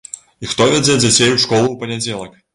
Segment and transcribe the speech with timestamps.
[0.45, 2.35] І хто вядзе дзяцей у школу ў панядзелак.